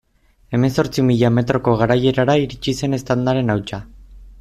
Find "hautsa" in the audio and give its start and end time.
3.59-3.87